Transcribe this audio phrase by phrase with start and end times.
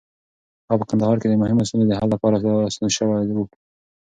[0.67, 3.07] هغه په کندهار کې د مهمو ستونزو د حل لپاره راستون شو.